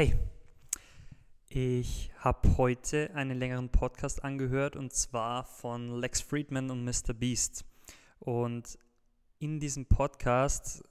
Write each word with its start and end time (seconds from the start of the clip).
Hey, 0.00 0.16
ich 1.50 2.10
habe 2.16 2.56
heute 2.56 3.14
einen 3.14 3.38
längeren 3.38 3.68
Podcast 3.68 4.24
angehört 4.24 4.74
und 4.74 4.94
zwar 4.94 5.44
von 5.44 6.00
Lex 6.00 6.22
Friedman 6.22 6.70
und 6.70 6.86
Mr. 6.86 7.12
Beast. 7.12 7.66
Und 8.18 8.78
in 9.40 9.60
diesem 9.60 9.84
Podcast, 9.84 10.82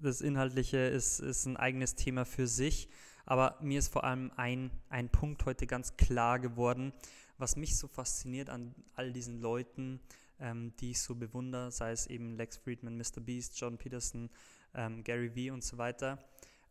das 0.00 0.20
Inhaltliche 0.20 0.76
ist, 0.76 1.18
ist 1.18 1.46
ein 1.46 1.56
eigenes 1.56 1.96
Thema 1.96 2.24
für 2.24 2.46
sich, 2.46 2.88
aber 3.26 3.58
mir 3.60 3.80
ist 3.80 3.92
vor 3.92 4.04
allem 4.04 4.30
ein, 4.36 4.70
ein 4.90 5.08
Punkt 5.08 5.44
heute 5.44 5.66
ganz 5.66 5.96
klar 5.96 6.38
geworden, 6.38 6.92
was 7.38 7.56
mich 7.56 7.76
so 7.76 7.88
fasziniert 7.88 8.48
an 8.48 8.76
all 8.94 9.12
diesen 9.12 9.40
Leuten, 9.40 9.98
ähm, 10.38 10.72
die 10.78 10.92
ich 10.92 11.00
so 11.00 11.16
bewundere, 11.16 11.72
sei 11.72 11.90
es 11.90 12.06
eben 12.06 12.36
Lex 12.36 12.58
Friedman, 12.58 12.96
Mr. 12.96 13.22
Beast, 13.22 13.58
John 13.58 13.76
Peterson, 13.76 14.30
ähm, 14.72 15.02
Gary 15.02 15.34
Vee 15.34 15.50
und 15.50 15.64
so 15.64 15.78
weiter 15.78 16.24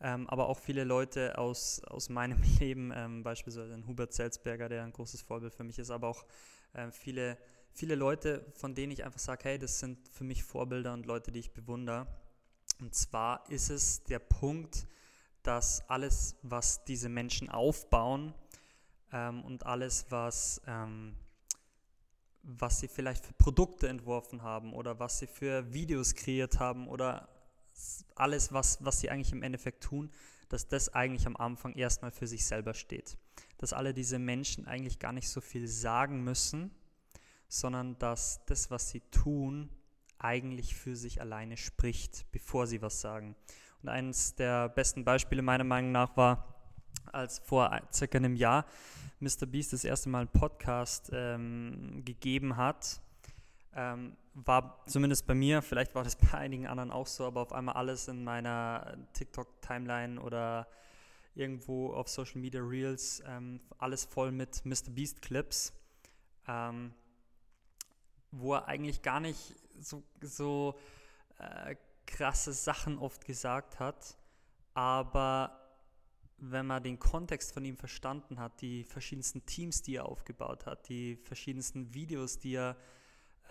ähm, 0.04 0.28
aber 0.30 0.50
auch 0.50 0.58
viele 0.58 0.84
Leute 0.84 1.38
aus, 1.38 1.84
aus 1.84 2.10
meinem 2.10 2.42
Leben, 2.60 2.92
ähm, 2.96 3.24
beispielsweise 3.24 3.82
Hubert 3.86 4.14
Selzberger, 4.14 4.68
der 4.68 4.84
ein 4.84 4.92
großes 4.92 5.22
Vorbild 5.22 5.54
für 5.54 5.64
mich 5.64 5.78
ist, 5.78 5.92
aber 5.92 6.08
auch 6.08 6.26
äh, 6.74 6.90
viele, 6.92 7.38
viele 7.72 7.96
Leute, 7.96 8.46
von 8.54 8.74
denen 8.74 8.92
ich 8.92 9.04
einfach 9.04 9.20
sage, 9.20 9.44
hey, 9.44 9.60
das 9.60 9.80
sind 9.80 10.10
für 10.10 10.24
mich 10.24 10.44
Vorbilder 10.44 10.94
und 10.94 11.06
Leute, 11.06 11.32
die 11.32 11.40
ich 11.40 11.54
bewundere. 11.54 12.08
Und 12.80 12.96
zwar 12.96 13.48
ist 13.50 13.70
es 13.70 14.04
der 14.04 14.20
Punkt, 14.20 14.88
dass 15.44 15.88
alles, 15.88 16.36
was 16.42 16.84
diese 16.84 17.10
Menschen 17.10 17.50
aufbauen 17.50 18.34
ähm, 19.12 19.44
und 19.44 19.66
alles, 19.66 20.08
was, 20.10 20.62
ähm, 20.66 21.16
was 22.42 22.80
sie 22.80 22.88
vielleicht 22.88 23.26
für 23.26 23.34
Produkte 23.34 23.88
entworfen 23.88 24.42
haben 24.42 24.74
oder 24.74 25.00
was 25.00 25.20
sie 25.20 25.28
für 25.28 25.72
Videos 25.74 26.16
kreiert 26.16 26.60
haben 26.60 26.88
oder 26.88 27.30
alles, 28.16 28.54
was, 28.54 28.84
was 28.84 29.00
sie 29.00 29.10
eigentlich 29.10 29.32
im 29.32 29.44
Endeffekt 29.44 29.84
tun, 29.84 30.12
dass 30.50 30.68
das 30.68 30.94
eigentlich 30.94 31.28
am 31.28 31.38
Anfang 31.38 31.74
erstmal 31.74 32.12
für 32.12 32.28
sich 32.28 32.46
selber 32.46 32.74
steht. 32.74 33.18
Dass 33.58 33.74
alle 33.74 33.94
diese 33.94 34.20
Menschen 34.20 34.68
eigentlich 34.68 35.00
gar 35.00 35.14
nicht 35.14 35.30
so 35.30 35.40
viel 35.40 35.68
sagen 35.68 36.24
müssen, 36.24 36.72
sondern 37.48 37.98
dass 38.00 38.44
das, 38.46 38.70
was 38.72 38.90
sie 38.90 39.02
tun, 39.12 39.70
eigentlich 40.20 40.76
für 40.76 40.96
sich 40.96 41.22
alleine 41.22 41.58
spricht, 41.58 42.26
bevor 42.32 42.68
sie 42.68 42.82
was 42.82 43.02
sagen. 43.02 43.36
Und 43.82 43.90
eines 43.90 44.36
der 44.36 44.70
besten 44.70 45.04
Beispiele 45.04 45.42
meiner 45.42 45.64
Meinung 45.64 45.92
nach 45.92 46.16
war, 46.16 46.56
als 47.12 47.40
vor 47.40 47.82
circa 47.94 48.18
einem 48.18 48.36
Jahr 48.36 48.66
Mr. 49.20 49.46
Beast 49.46 49.74
das 49.74 49.84
erste 49.84 50.10
Mal 50.10 50.22
einen 50.22 50.30
Podcast 50.30 51.10
ähm, 51.14 52.04
gegeben 52.06 52.58
hat, 52.58 53.02
ähm, 53.76 54.18
war 54.34 54.84
zumindest 54.88 55.28
bei 55.28 55.34
mir, 55.34 55.62
vielleicht 55.62 55.96
war 55.96 56.04
das 56.04 56.16
bei 56.32 56.38
einigen 56.38 56.68
anderen 56.68 56.92
auch 56.92 57.08
so, 57.08 57.26
aber 57.26 57.42
auf 57.42 57.54
einmal 57.54 57.76
alles 57.76 58.08
in 58.08 58.24
meiner 58.24 58.98
TikTok-Timeline 59.14 60.20
oder 60.22 60.68
irgendwo 61.36 61.94
auf 61.94 62.10
Social 62.10 62.42
Media 62.42 62.62
Reels, 62.62 63.24
ähm, 63.26 63.62
alles 63.78 64.06
voll 64.06 64.32
mit 64.32 64.66
Mr. 64.66 64.90
Beast 64.90 65.22
Clips, 65.22 65.74
ähm, 66.48 66.94
wo 68.32 68.56
er 68.56 68.68
eigentlich 68.68 69.02
gar 69.02 69.20
nicht 69.20 69.56
so, 69.80 70.04
so 70.22 70.78
äh, 71.38 71.76
krasse 72.06 72.52
Sachen 72.52 72.98
oft 72.98 73.26
gesagt 73.26 73.80
hat, 73.80 74.18
aber 74.74 75.58
wenn 76.38 76.66
man 76.66 76.82
den 76.84 76.98
Kontext 76.98 77.54
von 77.54 77.64
ihm 77.64 77.78
verstanden 77.78 78.40
hat, 78.40 78.62
die 78.62 78.84
verschiedensten 78.84 79.46
Teams, 79.46 79.84
die 79.84 79.96
er 79.96 80.06
aufgebaut 80.06 80.66
hat, 80.66 80.90
die 80.90 81.16
verschiedensten 81.18 81.94
Videos, 81.94 82.40
die 82.40 82.56
er 82.56 82.76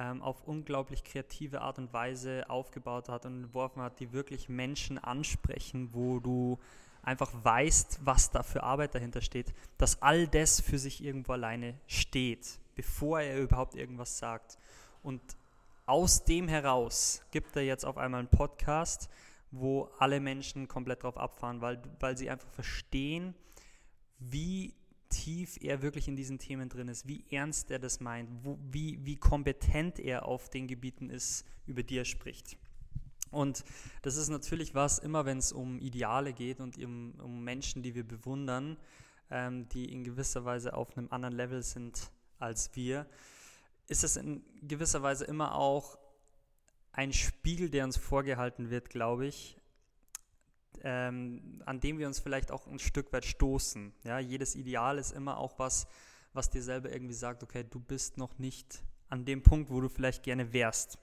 ähm, 0.01 0.23
auf 0.23 0.43
unglaublich 0.47 1.05
kreative 1.05 1.61
Art 1.61 1.79
und 1.79 1.93
Weise 1.93 2.49
aufgebaut 2.49 3.11
hat 3.11 3.27
und 3.27 3.45
entworfen 3.45 3.83
hat, 3.83 4.01
die 4.01 4.13
wirklich 4.13 4.49
Menschen 4.49 4.99
ansprechen, 4.99 5.91
wo 5.93 6.21
du 6.21 6.59
einfach 7.03 7.31
weißt, 7.43 8.01
was 8.03 8.31
da 8.31 8.43
für 8.43 8.63
Arbeit 8.63 8.95
dahinter 8.95 9.21
steht, 9.21 9.53
dass 9.77 10.01
all 10.01 10.27
das 10.27 10.61
für 10.61 10.79
sich 10.79 11.05
irgendwo 11.05 11.33
alleine 11.33 11.75
steht, 11.87 12.59
bevor 12.75 13.21
er 13.21 13.41
überhaupt 13.41 13.75
irgendwas 13.75 14.17
sagt. 14.17 14.59
Und 15.03 15.21
aus 15.85 16.25
dem 16.25 16.49
heraus 16.49 17.23
gibt 17.31 17.55
er 17.57 17.63
jetzt 17.63 17.85
auf 17.85 17.99
einmal 17.99 18.21
einen 18.21 18.29
Podcast, 18.29 19.11
wo 19.51 19.91
alle 19.99 20.21
Menschen 20.21 20.67
komplett 20.67 21.03
drauf 21.03 21.19
abfahren, 21.19 21.61
weil, 21.61 21.83
weil 21.99 22.17
sie 22.17 22.31
einfach 22.31 22.51
verstehen, 22.51 23.35
wie 24.19 24.73
tief 25.11 25.59
er 25.61 25.83
wirklich 25.83 26.09
in 26.09 26.17
diesen 26.17 26.39
Themen 26.39 26.69
drin 26.69 26.89
ist, 26.89 27.07
wie 27.07 27.25
ernst 27.31 27.71
er 27.71 27.79
das 27.79 28.01
meint, 28.01 28.31
wo, 28.43 28.59
wie, 28.71 28.99
wie 29.05 29.17
kompetent 29.17 29.99
er 29.99 30.27
auf 30.27 30.49
den 30.49 30.67
Gebieten 30.67 31.11
ist, 31.11 31.45
über 31.67 31.83
die 31.83 31.99
er 31.99 32.05
spricht. 32.05 32.57
Und 33.31 33.65
das 34.03 34.17
ist 34.17 34.29
natürlich 34.29 34.75
was, 34.75 34.99
immer 34.99 35.25
wenn 35.25 35.39
es 35.39 35.53
um 35.53 35.79
Ideale 35.79 36.33
geht 36.33 36.61
und 36.61 36.79
um, 36.79 37.15
um 37.21 37.45
Menschen, 37.45 37.83
die 37.83 37.95
wir 37.95 38.05
bewundern, 38.05 38.77
ähm, 39.31 39.69
die 39.69 39.93
in 39.93 40.03
gewisser 40.03 40.45
Weise 40.45 40.75
auf 40.75 40.97
einem 40.97 41.09
anderen 41.11 41.37
Level 41.37 41.63
sind 41.63 42.11
als 42.39 42.75
wir, 42.75 43.07
ist 43.87 44.05
es 44.05 44.17
in 44.17 44.43
gewisser 44.63 45.03
Weise 45.03 45.25
immer 45.25 45.55
auch 45.55 45.99
ein 46.93 47.13
Spiegel, 47.13 47.71
der 47.71 47.85
uns 47.85 47.97
vorgehalten 47.97 48.71
wird, 48.71 48.91
glaube 48.91 49.27
ich, 49.27 49.60
ähm, 50.85 51.63
an 51.67 51.81
dem 51.81 51.99
wir 51.99 52.07
uns 52.07 52.19
vielleicht 52.19 52.51
auch 52.51 52.67
ein 52.67 52.79
Stück 52.79 53.13
weit 53.13 53.25
stoßen. 53.25 53.93
Ja, 54.05 54.19
jedes 54.19 54.55
Ideal 54.55 54.99
ist 54.99 55.13
immer 55.13 55.39
auch 55.39 55.59
was, 55.59 55.87
was 56.33 56.51
dir 56.51 56.63
selber 56.63 56.91
irgendwie 56.93 57.15
sagt, 57.15 57.43
okay, 57.43 57.65
du 57.69 57.81
bist 57.81 58.19
noch 58.19 58.39
nicht 58.39 58.83
an 59.09 59.25
dem 59.25 59.43
Punkt, 59.43 59.71
wo 59.71 59.81
du 59.81 59.89
vielleicht 59.89 60.23
gerne 60.23 60.53
wärst. 60.53 60.99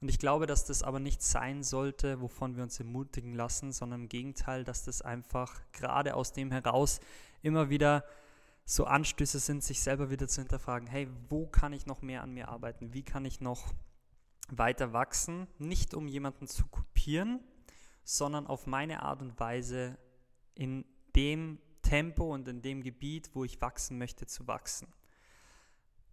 Und 0.00 0.08
ich 0.08 0.18
glaube, 0.18 0.46
dass 0.46 0.64
das 0.64 0.82
aber 0.82 1.00
nicht 1.00 1.22
sein 1.22 1.62
sollte, 1.62 2.20
wovon 2.20 2.56
wir 2.56 2.62
uns 2.62 2.78
ermutigen 2.78 3.34
lassen, 3.34 3.72
sondern 3.72 4.02
im 4.02 4.08
Gegenteil, 4.08 4.64
dass 4.64 4.84
das 4.84 5.02
einfach 5.02 5.60
gerade 5.72 6.14
aus 6.14 6.32
dem 6.32 6.50
heraus 6.50 7.00
immer 7.42 7.70
wieder 7.70 8.04
so 8.66 8.84
Anstöße 8.84 9.38
sind, 9.38 9.62
sich 9.62 9.80
selber 9.80 10.10
wieder 10.10 10.26
zu 10.26 10.40
hinterfragen, 10.40 10.88
hey, 10.88 11.08
wo 11.28 11.46
kann 11.46 11.72
ich 11.72 11.86
noch 11.86 12.02
mehr 12.02 12.22
an 12.22 12.32
mir 12.32 12.48
arbeiten? 12.48 12.94
Wie 12.94 13.02
kann 13.02 13.24
ich 13.24 13.40
noch 13.40 13.72
weiter 14.48 14.92
wachsen? 14.92 15.46
Nicht 15.58 15.94
um 15.94 16.08
jemanden 16.08 16.46
zu 16.46 16.66
kopieren, 16.66 17.40
sondern 18.04 18.46
auf 18.46 18.66
meine 18.66 19.02
Art 19.02 19.22
und 19.22 19.38
Weise 19.40 19.98
in 20.54 20.84
dem 21.16 21.58
Tempo 21.82 22.32
und 22.32 22.46
in 22.48 22.62
dem 22.62 22.82
Gebiet, 22.82 23.30
wo 23.34 23.44
ich 23.44 23.60
wachsen 23.60 23.98
möchte, 23.98 24.26
zu 24.26 24.46
wachsen. 24.46 24.88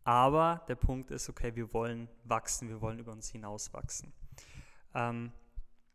Aber 0.04 0.66
der 0.68 0.76
Punkt 0.76 1.12
ist, 1.12 1.30
okay, 1.30 1.56
wir 1.56 1.74
wollen 1.74 2.10
wachsen, 2.24 2.70
wir 2.70 2.82
wollen 2.82 3.00
über 3.00 3.12
uns 3.12 3.30
hinaus 3.30 3.74
wachsen. 3.74 4.12
Ähm, 4.94 5.32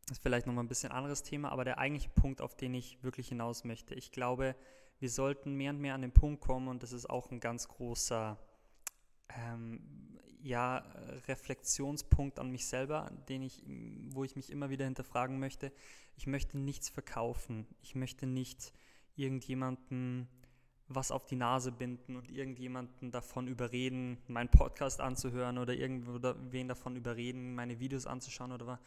das 0.06 0.18
ist 0.18 0.22
vielleicht 0.22 0.46
nochmal 0.46 0.64
ein 0.64 0.68
bisschen 0.68 0.92
anderes 0.92 1.24
Thema, 1.24 1.50
aber 1.50 1.64
der 1.64 1.78
eigentliche 1.78 2.10
Punkt, 2.10 2.40
auf 2.40 2.54
den 2.54 2.74
ich 2.74 3.02
wirklich 3.02 3.28
hinaus 3.28 3.64
möchte, 3.64 3.94
ich 3.94 4.12
glaube, 4.12 4.54
wir 5.00 5.10
sollten 5.10 5.54
mehr 5.54 5.70
und 5.70 5.80
mehr 5.80 5.94
an 5.94 6.02
den 6.02 6.12
Punkt 6.12 6.40
kommen 6.40 6.68
und 6.68 6.82
das 6.82 6.92
ist 6.92 7.10
auch 7.10 7.30
ein 7.30 7.40
ganz 7.40 7.68
großer 7.68 8.38
ähm, 9.28 10.15
ja, 10.46 10.78
Reflexionspunkt 11.26 12.38
an 12.38 12.50
mich 12.50 12.66
selber, 12.66 13.10
den 13.28 13.42
ich, 13.42 13.62
wo 14.10 14.24
ich 14.24 14.36
mich 14.36 14.50
immer 14.50 14.70
wieder 14.70 14.84
hinterfragen 14.84 15.38
möchte. 15.38 15.72
Ich 16.16 16.26
möchte 16.26 16.58
nichts 16.58 16.88
verkaufen. 16.88 17.66
Ich 17.82 17.94
möchte 17.94 18.26
nicht 18.26 18.72
irgendjemanden 19.16 20.28
was 20.88 21.10
auf 21.10 21.26
die 21.26 21.36
Nase 21.36 21.72
binden 21.72 22.16
und 22.16 22.30
irgendjemanden 22.30 23.10
davon 23.10 23.48
überreden, 23.48 24.18
meinen 24.28 24.50
Podcast 24.50 25.00
anzuhören 25.00 25.58
oder 25.58 25.74
irgendwen 25.74 26.68
davon 26.68 26.94
überreden, 26.94 27.54
meine 27.54 27.80
Videos 27.80 28.06
anzuschauen 28.06 28.52
oder 28.52 28.66
was. 28.66 28.78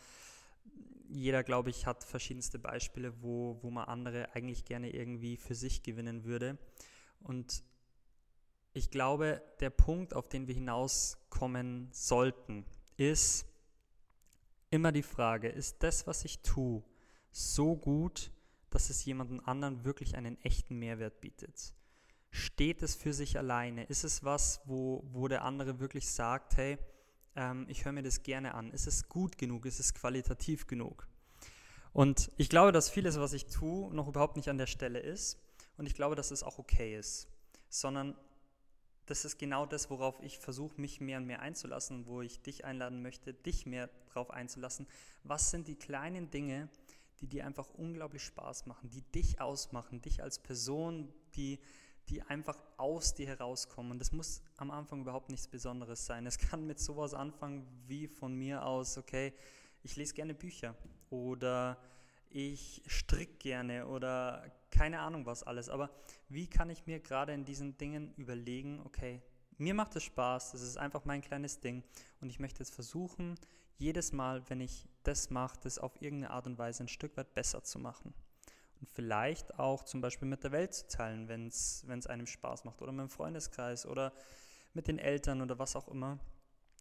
Jeder, 1.10 1.44
glaube 1.44 1.72
ich, 1.72 1.86
hat 1.86 2.04
verschiedenste 2.04 2.60
Beispiele, 2.60 3.22
wo, 3.22 3.58
wo 3.62 3.70
man 3.70 3.86
andere 3.86 4.34
eigentlich 4.34 4.64
gerne 4.64 4.92
irgendwie 4.92 5.36
für 5.36 5.56
sich 5.56 5.84
gewinnen 5.84 6.24
würde. 6.24 6.58
Und 7.22 7.64
ich 8.74 8.92
glaube, 8.92 9.42
der 9.60 9.70
Punkt, 9.70 10.14
auf 10.14 10.30
den 10.30 10.48
wir 10.48 10.54
hinauskommen 10.54 11.90
sollten, 11.92 12.66
ist 12.98 13.46
immer 14.70 14.92
die 14.92 15.04
Frage, 15.04 15.50
ist 15.50 15.84
das, 15.84 16.06
was 16.08 16.26
ich 16.26 16.40
tue, 16.40 16.84
so 17.32 17.76
gut, 17.76 18.32
dass 18.70 18.90
es 18.90 19.04
jemandem 19.06 19.42
anderen 19.46 19.84
wirklich 19.84 20.16
einen 20.16 20.40
echten 20.44 20.78
Mehrwert 20.78 21.22
bietet? 21.22 21.74
Steht 22.32 22.84
es 22.84 22.96
für 22.96 23.14
sich 23.14 23.38
alleine? 23.38 23.86
Ist 23.86 24.04
es 24.04 24.24
was, 24.24 24.62
wo, 24.66 25.04
wo 25.12 25.28
der 25.28 25.44
andere 25.44 25.80
wirklich 25.80 26.08
sagt, 26.12 26.58
hey, 26.58 26.78
ähm, 27.36 27.66
ich 27.70 27.86
höre 27.86 27.92
mir 27.92 28.04
das 28.04 28.22
gerne 28.22 28.54
an? 28.54 28.72
Ist 28.72 28.86
es 28.86 29.10
gut 29.10 29.38
genug? 29.38 29.66
Ist 29.66 29.80
es 29.80 29.96
qualitativ 29.96 30.68
genug? 30.68 31.08
Und 31.92 32.32
ich 32.38 32.50
glaube, 32.50 32.72
dass 32.72 32.90
vieles, 32.90 33.20
was 33.20 33.34
ich 33.34 33.48
tue, 33.48 33.94
noch 33.96 34.08
überhaupt 34.08 34.36
nicht 34.36 34.50
an 34.50 34.60
der 34.60 34.68
Stelle 34.68 35.00
ist. 35.00 35.40
Und 35.78 35.88
ich 35.88 35.96
glaube, 35.96 36.16
dass 36.16 36.30
es 36.30 36.44
auch 36.44 36.60
okay 36.60 36.96
ist. 36.96 37.28
Sondern 37.70 38.16
das 39.10 39.26
ist 39.26 39.40
genau 39.40 39.66
das, 39.66 39.90
worauf 39.90 40.22
ich 40.22 40.38
versuche, 40.38 40.80
mich 40.80 41.02
mehr 41.02 41.18
und 41.18 41.26
mehr 41.26 41.42
einzulassen, 41.42 42.06
wo 42.06 42.22
ich 42.22 42.42
dich 42.42 42.66
einladen 42.66 43.02
möchte, 43.02 43.34
dich 43.34 43.66
mehr 43.66 43.90
darauf 44.08 44.30
einzulassen. 44.30 44.88
Was 45.24 45.50
sind 45.50 45.68
die 45.68 45.76
kleinen 45.76 46.30
Dinge, 46.30 46.70
die 47.20 47.28
dir 47.28 47.46
einfach 47.46 47.70
unglaublich 47.72 48.24
Spaß 48.24 48.68
machen, 48.68 48.90
die 48.90 49.02
dich 49.02 49.42
ausmachen, 49.42 50.02
dich 50.02 50.22
als 50.22 50.40
Person, 50.40 51.12
die, 51.36 51.60
die 52.08 52.22
einfach 52.22 52.58
aus 52.78 53.16
dir 53.16 53.28
herauskommen. 53.28 53.94
Und 53.94 54.00
das 54.00 54.12
muss 54.12 54.42
am 54.58 54.72
Anfang 54.72 55.02
überhaupt 55.02 55.30
nichts 55.30 55.48
Besonderes 55.48 56.06
sein. 56.06 56.26
Es 56.28 56.38
kann 56.38 56.66
mit 56.68 56.80
sowas 56.80 57.14
anfangen 57.14 57.68
wie 57.88 58.08
von 58.08 58.36
mir 58.36 58.64
aus, 58.64 58.98
okay, 58.98 59.34
ich 59.82 59.96
lese 59.96 60.14
gerne 60.14 60.34
Bücher 60.36 60.76
oder 61.10 61.82
ich 62.30 62.84
strick 62.86 63.40
gerne 63.40 63.88
oder 63.88 64.46
keine 64.72 65.00
Ahnung 65.00 65.26
was 65.26 65.44
alles. 65.44 65.70
Aber 65.70 65.90
wie 66.28 66.48
kann 66.48 66.70
ich 66.70 66.86
mir 66.86 67.00
gerade 67.00 67.34
in 67.34 67.46
diesen 67.46 67.78
Dingen 67.78 68.14
überlegen, 68.16 68.82
okay, 68.86 69.22
mir 69.58 69.74
macht 69.74 69.96
es 69.96 70.04
Spaß, 70.04 70.52
das 70.52 70.62
ist 70.62 70.78
einfach 70.78 71.06
mein 71.06 71.22
kleines 71.22 71.60
Ding 71.60 71.84
und 72.22 72.30
ich 72.30 72.40
möchte 72.40 72.60
jetzt 72.60 72.74
versuchen, 72.74 73.36
jedes 73.78 74.12
Mal, 74.12 74.50
wenn 74.50 74.62
ich 74.62 74.88
das 75.04 75.30
mache, 75.30 75.58
das 75.64 75.80
auf 75.80 76.02
irgendeine 76.02 76.34
Art 76.34 76.48
und 76.48 76.58
Weise 76.58 76.84
ein 76.84 76.88
Stück 76.88 77.16
weit 77.18 77.34
besser 77.34 77.64
zu 77.64 77.80
machen. 77.80 78.14
Und 78.80 78.90
vielleicht 78.90 79.60
auch 79.60 79.84
zum 79.84 80.02
Beispiel 80.02 80.28
mit 80.28 80.44
der 80.44 80.52
Welt 80.52 80.74
zu 80.74 80.88
teilen, 80.88 81.28
wenn 81.28 81.48
es 81.48 82.08
einem 82.08 82.28
Spaß 82.28 82.64
macht 82.64 82.82
oder 82.82 82.92
mit 82.92 83.02
dem 83.02 83.10
Freundeskreis 83.10 83.86
oder 83.86 84.14
mit 84.74 84.88
den 84.88 85.00
Eltern 85.00 85.42
oder 85.42 85.60
was 85.60 85.76
auch 85.76 85.88
immer. 85.88 86.20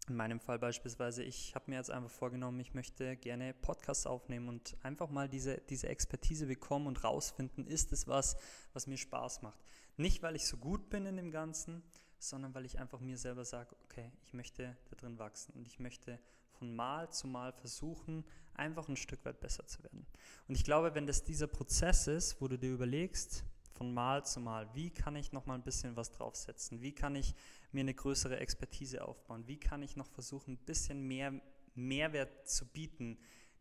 In 0.09 0.17
meinem 0.17 0.41
Fall 0.41 0.59
beispielsweise, 0.59 1.23
ich 1.23 1.55
habe 1.55 1.71
mir 1.71 1.77
jetzt 1.77 1.91
einfach 1.91 2.11
vorgenommen, 2.11 2.59
ich 2.61 2.73
möchte 2.73 3.17
gerne 3.17 3.53
Podcasts 3.53 4.07
aufnehmen 4.07 4.49
und 4.49 4.77
einfach 4.83 5.11
mal 5.11 5.29
diese, 5.29 5.59
diese 5.69 5.89
Expertise 5.89 6.47
bekommen 6.47 6.87
und 6.87 7.05
rausfinden, 7.05 7.67
ist 7.67 7.93
es 7.93 8.09
was, 8.09 8.37
was 8.73 8.87
mir 8.87 8.97
Spaß 8.97 9.43
macht. 9.43 9.61
Nicht, 9.99 10.23
weil 10.23 10.35
ich 10.35 10.47
so 10.47 10.57
gut 10.57 10.89
bin 10.89 11.05
in 11.05 11.17
dem 11.17 11.31
Ganzen, 11.31 11.83
sondern 12.19 12.55
weil 12.55 12.65
ich 12.65 12.79
einfach 12.79 13.01
mir 13.01 13.19
selber 13.19 13.45
sage, 13.45 13.77
okay, 13.85 14.11
ich 14.23 14.33
möchte 14.33 14.77
da 14.89 14.97
drin 14.97 15.19
wachsen 15.19 15.53
und 15.55 15.67
ich 15.67 15.79
möchte 15.79 16.19
von 16.53 16.75
Mal 16.75 17.11
zu 17.11 17.27
Mal 17.27 17.53
versuchen, 17.53 18.25
einfach 18.55 18.89
ein 18.89 18.97
Stück 18.97 19.25
weit 19.25 19.41
besser 19.41 19.67
zu 19.67 19.83
werden. 19.83 20.07
Und 20.49 20.55
ich 20.55 20.65
glaube, 20.65 20.95
wenn 20.95 21.07
das 21.07 21.23
dieser 21.23 21.47
Prozess 21.47 22.07
ist, 22.07 22.41
wo 22.41 22.49
du 22.49 22.59
dir 22.59 22.73
überlegst, 22.73 23.45
von 23.79 23.95
Mal 23.95 24.27
zu 24.27 24.41
Mal, 24.41 24.69
wie 24.75 24.91
kann 24.91 25.15
ich 25.15 25.31
noch 25.33 25.47
mal 25.47 25.55
ein 25.55 25.63
bisschen 25.63 25.97
was 25.97 26.11
draufsetzen? 26.11 26.83
Wie 26.83 26.93
kann 26.93 27.15
ich 27.15 27.35
mir 27.71 27.81
eine 27.81 27.95
größere 27.95 28.39
Expertise 28.39 29.07
aufbauen? 29.07 29.47
Wie 29.47 29.59
kann 29.59 29.83
ich 29.83 29.97
noch 29.97 30.09
versuchen, 30.09 30.55
ein 30.55 30.65
bisschen 30.65 31.07
mehr 31.07 31.33
Mehrwert 31.75 32.49
zu 32.49 32.67
bieten? 32.67 33.19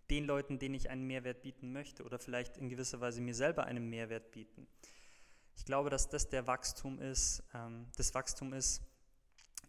Den 0.09 0.25
Leuten, 0.25 0.57
denen 0.57 0.73
ich 0.73 0.89
einen 0.89 1.05
Mehrwert 1.05 1.43
bieten 1.43 1.71
möchte 1.71 2.03
oder 2.03 2.17
vielleicht 2.17 2.57
in 2.57 2.67
gewisser 2.67 2.99
Weise 2.99 3.21
mir 3.21 3.35
selber 3.35 3.65
einen 3.65 3.89
Mehrwert 3.89 4.31
bieten. 4.31 4.67
Ich 5.55 5.65
glaube, 5.65 5.91
dass 5.91 6.09
das 6.09 6.29
der 6.29 6.47
Wachstum 6.47 6.99
ist, 6.99 7.43
ähm, 7.53 7.85
das 7.95 8.15
Wachstum 8.15 8.53
ist, 8.53 8.81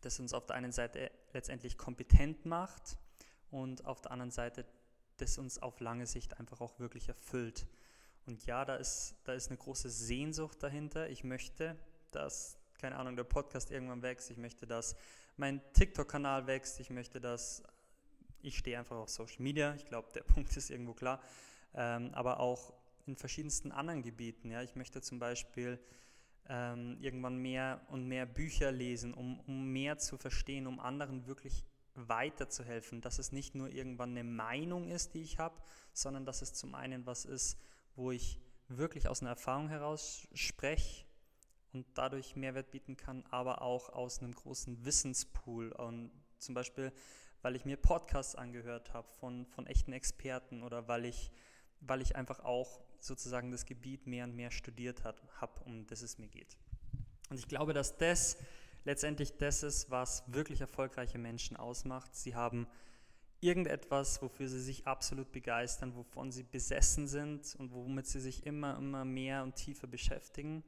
das 0.01 0.19
uns 0.19 0.33
auf 0.33 0.47
der 0.47 0.57
einen 0.57 0.73
Seite 0.73 1.11
letztendlich 1.35 1.77
kompetent 1.77 2.47
macht 2.47 2.97
und 3.51 3.85
auf 3.85 4.01
der 4.01 4.13
anderen 4.13 4.31
Seite 4.31 4.65
das 5.19 5.37
uns 5.37 5.61
auf 5.61 5.81
lange 5.81 6.07
Sicht 6.07 6.39
einfach 6.39 6.61
auch 6.61 6.79
wirklich 6.79 7.09
erfüllt. 7.09 7.67
Und 8.29 8.45
ja, 8.45 8.67
da 8.67 8.77
ist, 8.77 9.17
da 9.25 9.33
ist 9.33 9.49
eine 9.49 9.57
große 9.57 9.89
Sehnsucht 9.89 10.63
dahinter. 10.63 11.09
Ich 11.09 11.25
möchte, 11.25 11.79
dass, 12.11 12.59
keine 12.79 12.97
Ahnung, 12.97 13.17
der 13.17 13.25
Podcast 13.25 13.71
irgendwann 13.71 14.03
wächst. 14.03 14.31
Ich 14.31 14.37
möchte, 14.37 14.67
dass 14.67 14.97
mein 15.39 15.63
TikTok-Kanal 15.73 16.47
wächst. 16.47 16.79
Ich 16.79 16.91
möchte, 16.91 17.23
dass 17.23 17.63
ich 18.43 18.59
stehe 18.59 18.79
einfach 18.79 18.97
auf 18.97 19.09
Social 19.09 19.41
Media. 19.41 19.75
Ich 19.77 19.87
glaube, 19.87 20.13
der 20.13 20.23
Punkt 20.35 20.55
ist 20.59 20.69
irgendwo 20.69 20.93
klar. 20.93 21.23
Ähm, 21.73 22.11
aber 22.13 22.39
auch 22.39 22.75
in 23.07 23.17
verschiedensten 23.17 23.73
anderen 23.73 24.03
Gebieten. 24.03 24.51
Ja, 24.51 24.61
ich 24.61 24.77
möchte 24.77 25.01
zum 25.01 25.19
Beispiel 25.19 25.81
ähm, 26.51 26.99
irgendwann 27.01 27.39
mehr 27.39 27.81
und 27.89 28.07
mehr 28.07 28.27
Bücher 28.27 28.71
lesen, 28.71 29.15
um, 29.15 29.41
um 29.41 29.73
mehr 29.73 29.97
zu 29.97 30.19
verstehen, 30.19 30.67
um 30.67 30.81
anderen 30.81 31.27
wirklich 31.27 31.65
weiterzuhelfen, 31.95 33.01
dass 33.01 33.19
es 33.19 33.33
nicht 33.33 33.55
nur 33.55 33.71
irgendwann 33.71 34.11
eine 34.11 34.25
Meinung 34.25 34.91
ist, 34.91 35.15
die 35.15 35.23
ich 35.23 35.39
habe, 35.39 35.63
sondern 35.95 36.27
dass 36.27 36.43
es 36.43 36.53
zum 36.53 36.75
einen 36.75 37.07
was 37.07 37.25
ist, 37.25 37.59
wo 37.99 38.13
ich 38.13 38.41
wirklich 38.69 39.09
aus 39.09 39.21
einer 39.21 39.31
Erfahrung 39.31 39.69
heraus 39.69 40.29
spreche 40.33 41.05
und 41.73 41.85
dadurch 41.95 42.37
Mehrwert 42.37 42.71
bieten 42.71 42.97
kann, 42.97 43.25
aber 43.31 43.61
auch 43.61 43.89
aus 43.91 44.21
einem 44.21 44.33
großen 44.33 44.85
Wissenspool. 44.85 45.73
Und 45.73 46.13
zum 46.39 46.55
Beispiel, 46.55 46.93
weil 47.43 47.57
ich 47.57 47.65
mir 47.65 47.77
Podcasts 47.77 48.37
angehört 48.37 48.95
habe 48.95 49.09
von, 49.19 49.47
von 49.47 49.67
echten 49.67 49.93
Experten 49.93 50.63
oder 50.63 50.87
weil 50.87 51.07
ich, 51.07 51.33
weil 51.81 52.01
ich 52.01 52.15
einfach 52.15 52.41
auch 52.41 52.81
sozusagen 53.01 53.51
das 53.51 53.67
Gebiet 53.67 54.07
mehr 54.07 54.25
und 54.25 54.37
mehr 54.37 54.53
studiert 54.53 55.03
habe, 55.03 55.21
um 55.65 55.85
das 55.87 56.03
es 56.03 56.19
mir 56.19 56.29
geht. 56.29 56.57
Und 57.31 57.39
ich 57.39 57.49
glaube, 57.49 57.73
dass 57.73 57.97
das 57.97 58.39
letztendlich 58.85 59.39
das 59.39 59.65
ist, 59.65 59.91
was 59.91 60.23
wirklich 60.29 60.61
erfolgreiche 60.61 61.19
Menschen 61.19 61.57
ausmacht. 61.57 62.15
Sie 62.15 62.37
haben 62.37 62.69
irgendetwas, 63.41 64.21
wofür 64.23 64.49
sie 64.49 64.61
sich 64.61 64.87
absolut 64.87 65.31
begeistern, 65.33 65.95
wovon 65.95 66.33
sie 66.33 66.43
besessen 66.43 67.07
sind 67.07 67.55
und 67.57 67.73
womit 67.73 68.07
sie 68.07 68.21
sich 68.21 68.45
immer, 68.47 68.77
immer 68.77 69.05
mehr 69.05 69.43
und 69.43 69.55
tiefer 69.55 69.87
beschäftigen. 69.87 70.65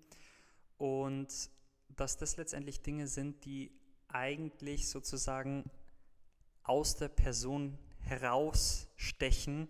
Und 0.78 1.50
dass 1.88 2.16
das 2.16 2.36
letztendlich 2.36 2.80
Dinge 2.82 3.08
sind, 3.08 3.44
die 3.44 3.72
eigentlich 4.08 4.88
sozusagen 4.88 5.70
aus 6.62 6.96
der 6.96 7.08
Person 7.08 7.78
herausstechen, 8.00 9.68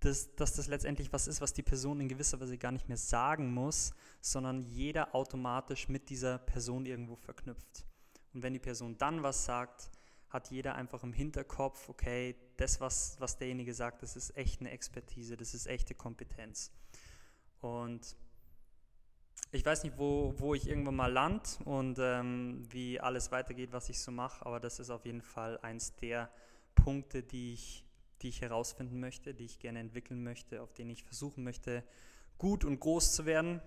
dass, 0.00 0.34
dass 0.36 0.54
das 0.54 0.66
letztendlich 0.66 1.12
was 1.12 1.26
ist, 1.26 1.40
was 1.40 1.52
die 1.52 1.62
Person 1.62 2.00
in 2.00 2.08
gewisser 2.08 2.40
Weise 2.40 2.58
gar 2.58 2.72
nicht 2.72 2.88
mehr 2.88 2.96
sagen 2.96 3.52
muss, 3.52 3.92
sondern 4.20 4.62
jeder 4.62 5.14
automatisch 5.14 5.88
mit 5.88 6.10
dieser 6.10 6.38
Person 6.38 6.86
irgendwo 6.86 7.16
verknüpft. 7.16 7.84
Und 8.34 8.42
wenn 8.42 8.52
die 8.52 8.58
Person 8.58 8.98
dann 8.98 9.22
was 9.22 9.44
sagt, 9.44 9.90
hat 10.28 10.50
jeder 10.50 10.74
einfach 10.74 11.02
im 11.02 11.12
Hinterkopf, 11.12 11.88
okay, 11.88 12.36
das, 12.56 12.80
was, 12.80 13.16
was 13.20 13.38
derjenige 13.38 13.74
sagt, 13.74 14.02
das 14.02 14.16
ist 14.16 14.36
echt 14.36 14.60
eine 14.60 14.70
Expertise, 14.70 15.36
das 15.36 15.54
ist 15.54 15.66
echte 15.66 15.94
Kompetenz. 15.94 16.72
Und 17.60 18.16
ich 19.52 19.64
weiß 19.64 19.84
nicht, 19.84 19.96
wo, 19.98 20.34
wo 20.38 20.54
ich 20.54 20.68
irgendwann 20.68 20.96
mal 20.96 21.12
land 21.12 21.58
und 21.64 21.98
ähm, 22.00 22.66
wie 22.70 23.00
alles 23.00 23.30
weitergeht, 23.30 23.72
was 23.72 23.88
ich 23.88 24.00
so 24.00 24.10
mache, 24.10 24.44
aber 24.44 24.60
das 24.60 24.80
ist 24.80 24.90
auf 24.90 25.04
jeden 25.04 25.22
Fall 25.22 25.58
eins 25.60 25.94
der 25.96 26.30
Punkte, 26.74 27.22
die 27.22 27.54
ich, 27.54 27.84
die 28.22 28.28
ich 28.28 28.40
herausfinden 28.40 28.98
möchte, 28.98 29.34
die 29.34 29.44
ich 29.44 29.58
gerne 29.58 29.78
entwickeln 29.78 30.22
möchte, 30.22 30.62
auf 30.62 30.72
denen 30.72 30.90
ich 30.90 31.04
versuchen 31.04 31.44
möchte, 31.44 31.84
gut 32.38 32.64
und 32.64 32.80
groß 32.80 33.14
zu 33.14 33.24
werden, 33.24 33.62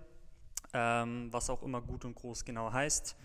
ähm, 0.74 1.32
was 1.32 1.50
auch 1.50 1.62
immer 1.62 1.80
gut 1.80 2.04
und 2.04 2.14
groß 2.14 2.44
genau 2.44 2.72
heißt. 2.72 3.16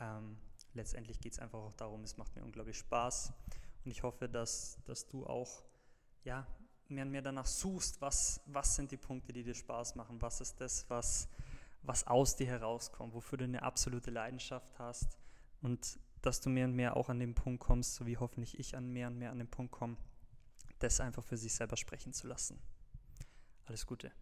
Ähm, 0.00 0.36
letztendlich 0.74 1.20
geht 1.20 1.32
es 1.32 1.38
einfach 1.38 1.58
auch 1.58 1.74
darum, 1.74 2.02
es 2.04 2.16
macht 2.16 2.34
mir 2.34 2.42
unglaublich 2.42 2.78
Spaß 2.78 3.32
und 3.84 3.90
ich 3.90 4.02
hoffe, 4.02 4.28
dass, 4.28 4.78
dass 4.84 5.06
du 5.08 5.26
auch 5.26 5.64
ja, 6.24 6.46
mehr 6.88 7.04
und 7.04 7.10
mehr 7.10 7.22
danach 7.22 7.46
suchst, 7.46 8.00
was, 8.00 8.40
was 8.46 8.76
sind 8.76 8.90
die 8.90 8.96
Punkte, 8.96 9.32
die 9.32 9.42
dir 9.42 9.54
Spaß 9.54 9.94
machen, 9.96 10.20
was 10.20 10.40
ist 10.40 10.60
das, 10.60 10.88
was, 10.88 11.28
was 11.82 12.06
aus 12.06 12.36
dir 12.36 12.46
herauskommt, 12.46 13.14
wofür 13.14 13.38
du 13.38 13.44
eine 13.44 13.62
absolute 13.62 14.10
Leidenschaft 14.10 14.78
hast 14.78 15.18
und 15.60 15.98
dass 16.20 16.40
du 16.40 16.50
mehr 16.50 16.66
und 16.66 16.74
mehr 16.74 16.96
auch 16.96 17.08
an 17.08 17.18
den 17.18 17.34
Punkt 17.34 17.60
kommst, 17.60 17.96
so 17.96 18.06
wie 18.06 18.16
hoffentlich 18.16 18.58
ich 18.58 18.76
an 18.76 18.88
mehr 18.88 19.08
und 19.08 19.18
mehr 19.18 19.32
an 19.32 19.38
den 19.38 19.48
Punkt 19.48 19.72
komme, 19.72 19.96
das 20.78 21.00
einfach 21.00 21.24
für 21.24 21.36
sich 21.36 21.54
selber 21.54 21.76
sprechen 21.76 22.12
zu 22.12 22.28
lassen. 22.28 22.60
Alles 23.66 23.86
Gute. 23.86 24.12